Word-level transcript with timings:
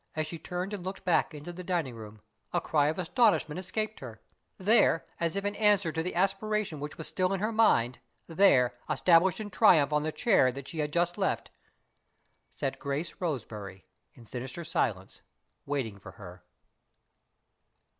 As 0.15 0.25
she 0.25 0.39
turned 0.39 0.73
and 0.73 0.83
looked 0.83 1.05
back 1.05 1.31
into 1.35 1.53
the 1.53 1.63
dining 1.63 1.93
room 1.95 2.21
a 2.51 2.59
cry 2.59 2.87
of 2.87 2.97
astonishment 2.97 3.59
escaped 3.59 3.99
her. 3.99 4.19
There 4.57 5.05
as 5.19 5.35
if 5.35 5.45
in 5.45 5.55
answer 5.55 5.91
to 5.91 6.01
the 6.01 6.15
aspiration 6.15 6.79
which 6.79 6.97
was 6.97 7.05
still 7.07 7.31
in 7.33 7.39
her 7.39 7.51
mind; 7.51 7.99
there, 8.25 8.73
established 8.89 9.39
in 9.39 9.51
triumph 9.51 9.93
on 9.93 10.01
the 10.01 10.11
chair 10.11 10.51
that 10.53 10.67
she 10.67 10.79
had 10.79 10.91
just 10.91 11.19
left 11.19 11.51
sat 12.49 12.79
Grace 12.79 13.13
Roseberry, 13.19 13.85
in 14.15 14.25
sinister 14.25 14.63
silence, 14.63 15.21
waiting 15.67 15.99
for 15.99 16.13
her. 16.13 16.43